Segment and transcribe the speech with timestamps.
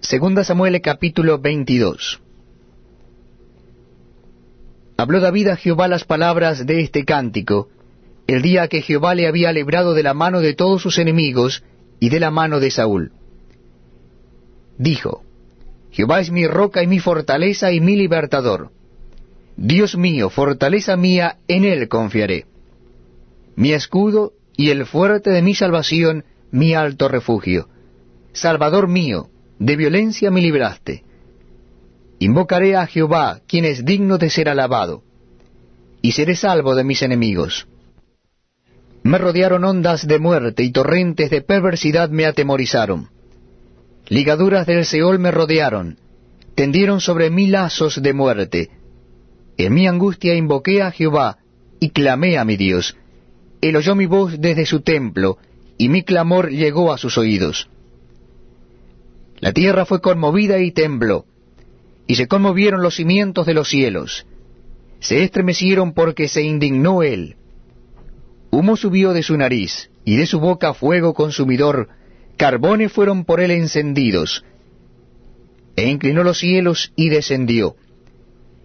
[0.00, 2.20] Segunda Samuel capítulo 22
[4.96, 7.68] Habló David a Jehová las palabras de este cántico,
[8.26, 11.62] el día que Jehová le había librado de la mano de todos sus enemigos
[12.00, 13.12] y de la mano de Saúl.
[14.78, 15.22] Dijo,
[15.90, 18.70] Jehová es mi roca y mi fortaleza y mi libertador.
[19.58, 22.46] Dios mío, fortaleza mía, en él confiaré.
[23.54, 27.68] Mi escudo y el fuerte de mi salvación, mi alto refugio.
[28.32, 29.28] Salvador mío,
[29.60, 31.04] de violencia me libraste.
[32.18, 35.02] Invocaré a Jehová, quien es digno de ser alabado,
[36.02, 37.68] y seré salvo de mis enemigos.
[39.02, 43.10] Me rodearon ondas de muerte y torrentes de perversidad me atemorizaron.
[44.08, 45.98] Ligaduras del Seol me rodearon,
[46.54, 48.70] tendieron sobre mí lazos de muerte.
[49.58, 51.36] En mi angustia invoqué a Jehová
[51.80, 52.96] y clamé a mi Dios.
[53.60, 55.36] Él oyó mi voz desde su templo,
[55.76, 57.68] y mi clamor llegó a sus oídos.
[59.40, 61.24] La tierra fue conmovida y tembló,
[62.06, 64.26] y se conmovieron los cimientos de los cielos.
[65.00, 67.36] Se estremecieron porque se indignó él.
[68.50, 71.88] Humo subió de su nariz, y de su boca fuego consumidor,
[72.36, 74.44] carbones fueron por él encendidos.
[75.76, 77.76] E inclinó los cielos y descendió,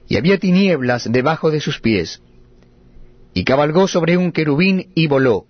[0.09, 2.21] y había tinieblas debajo de sus pies.
[3.33, 5.45] Y cabalgó sobre un querubín y voló,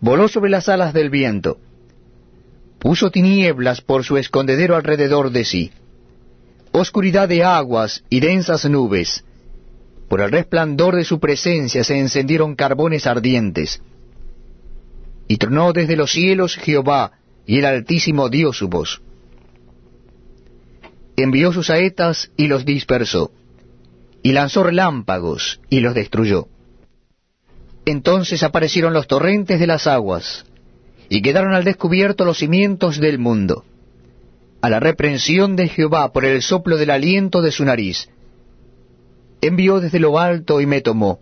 [0.00, 1.58] voló sobre las alas del viento
[2.80, 5.70] puso tinieblas por su escondedero alrededor de sí,
[6.72, 9.22] oscuridad de aguas y densas nubes.
[10.08, 13.80] Por el resplandor de su presencia se encendieron carbones ardientes.
[15.28, 17.12] Y tronó desde los cielos Jehová,
[17.46, 19.02] y el Altísimo dio su voz.
[21.16, 23.30] Envió sus saetas y los dispersó,
[24.22, 26.48] y lanzó relámpagos y los destruyó.
[27.84, 30.46] Entonces aparecieron los torrentes de las aguas,
[31.12, 33.64] y quedaron al descubierto los cimientos del mundo,
[34.62, 38.08] a la reprensión de Jehová por el soplo del aliento de su nariz.
[39.40, 41.18] Envió desde lo alto y me tomó,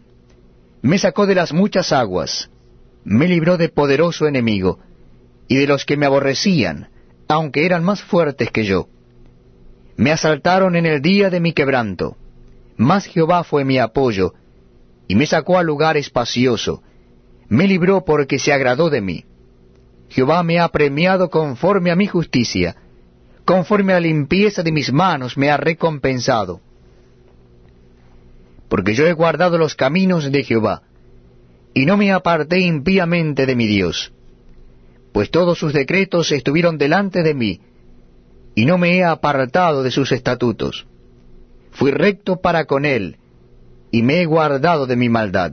[0.83, 2.51] me sacó de las muchas aguas,
[3.03, 4.79] me libró de poderoso enemigo,
[5.49, 6.91] y de los que me aborrecían,
[7.27, 8.89] aunque eran más fuertes que yo.
[9.97, 12.19] Me asaltaron en el día de mi quebranto,
[12.77, 14.35] mas Jehová fue mi apoyo,
[15.09, 16.83] y me sacó a lugar espacioso,
[17.49, 19.25] me libró porque se agradó de mí.
[20.09, 22.77] Jehová me ha premiado conforme a mi justicia,
[23.45, 26.61] conforme a la limpieza de mis manos me ha recompensado.
[28.69, 30.83] Porque yo he guardado los caminos de Jehová,
[31.75, 34.13] y no me aparté impíamente de mi Dios,
[35.13, 37.61] pues todos sus decretos estuvieron delante de mí,
[38.55, 40.87] y no me he apartado de sus estatutos.
[41.71, 43.17] Fui recto para con él,
[43.91, 45.53] y me he guardado de mi maldad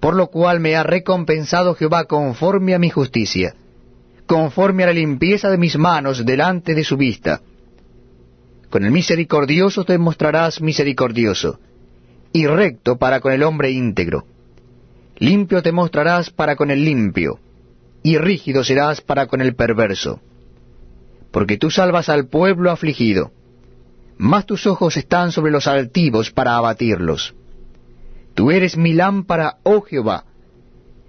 [0.00, 3.54] por lo cual me ha recompensado Jehová conforme a mi justicia,
[4.26, 7.40] conforme a la limpieza de mis manos delante de su vista.
[8.70, 11.58] Con el misericordioso te mostrarás misericordioso,
[12.32, 14.24] y recto para con el hombre íntegro.
[15.16, 17.40] Limpio te mostrarás para con el limpio,
[18.02, 20.20] y rígido serás para con el perverso.
[21.32, 23.32] Porque tú salvas al pueblo afligido,
[24.16, 27.34] mas tus ojos están sobre los altivos para abatirlos.
[28.38, 30.24] Tú eres mi lámpara, oh Jehová.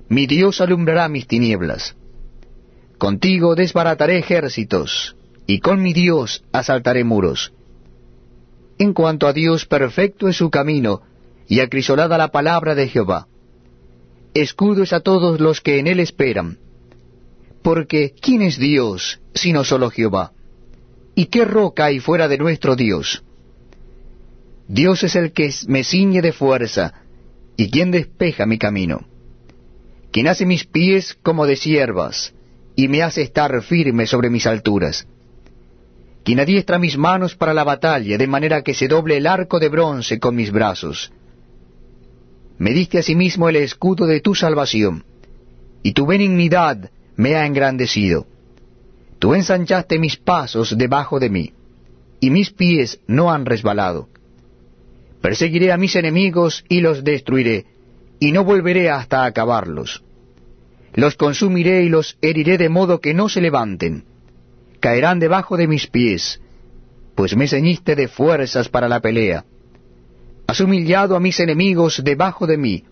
[0.08, 1.96] Mi Dios alumbrará mis tinieblas.
[2.98, 7.54] Contigo desbarataré ejércitos, y con mi Dios asaltaré muros.
[8.80, 11.04] En cuanto a Dios, perfecto es su camino,
[11.48, 13.28] y acrisolada la palabra de Jehová.
[14.34, 16.58] Escudo es a todos los que en él esperan.
[17.62, 20.32] Porque, ¿quién es Dios sino solo Jehová?
[21.14, 23.22] ¿Y qué roca hay fuera de nuestro Dios?
[24.68, 27.06] Dios es el que me ciñe de fuerza,
[27.59, 29.06] ¿Y quién despeja mi camino?
[30.14, 32.34] Quien hace mis pies como de siervas,
[32.78, 35.06] y me hace estar firme sobre mis alturas.
[36.24, 39.68] Quien adiestra mis manos para la batalla, de manera que se doble el arco de
[39.68, 41.12] bronce con mis brazos.
[42.58, 45.03] Me diste asimismo el escudo de tu salvación,
[45.84, 48.25] y tu benignidad me ha engrandecido.
[49.19, 51.51] Tú ensanchaste mis pasos debajo de mí,
[52.22, 54.07] y mis pies no han resbalado.
[55.21, 57.66] Perseguiré a mis enemigos y los destruiré,
[58.19, 60.04] y no volveré hasta acabarlos.
[60.94, 64.06] Los consumiré y los heriré de modo que no se levanten.
[64.80, 66.42] Caerán debajo de mis pies,
[67.16, 69.44] pues me ceñiste de fuerzas para la pelea.
[70.48, 72.83] Has humillado a mis enemigos debajo de mí,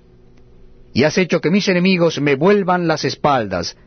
[0.93, 3.77] y has hecho que mis enemigos me vuelvan las espaldas,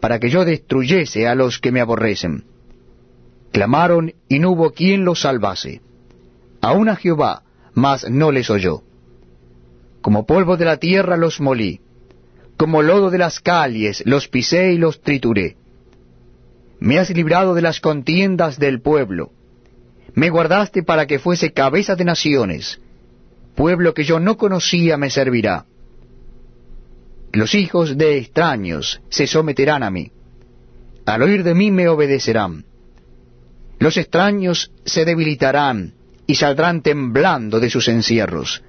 [0.00, 2.44] para que yo destruyese a los que me aborrecen.
[3.52, 5.80] Clamaron y no hubo quien los salvase.
[6.60, 7.43] Aún a Jehová,
[7.74, 8.82] mas no les oyó.
[10.00, 11.80] Como polvo de la tierra los molí,
[12.56, 15.56] como lodo de las calles los pisé y los trituré.
[16.78, 19.32] Me has librado de las contiendas del pueblo.
[20.14, 22.80] Me guardaste para que fuese cabeza de naciones.
[23.56, 25.66] Pueblo que yo no conocía me servirá.
[27.32, 30.12] Los hijos de extraños se someterán a mí.
[31.06, 32.64] Al oír de mí me obedecerán.
[33.78, 35.94] Los extraños se debilitarán
[36.26, 38.62] y saldrán temblando de sus encierros.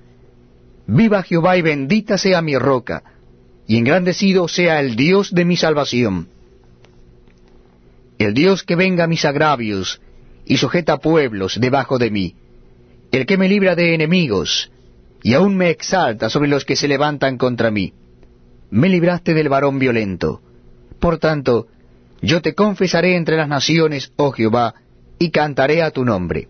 [0.88, 3.04] Viva Jehová y bendita sea mi roca,
[3.68, 6.28] y engrandecido sea el Dios de mi salvación.
[8.18, 10.02] El Dios que venga mis agravios
[10.46, 12.36] y sujeta pueblos debajo de mí,
[13.12, 14.72] el que me libra de enemigos
[15.24, 17.94] y aún me exalta sobre los que se levantan contra mí.
[18.70, 20.42] Me libraste del varón violento.
[21.00, 21.68] Por tanto,
[22.22, 24.76] yo te confesaré entre las naciones, oh Jehová,
[25.18, 26.48] y cantaré a tu nombre.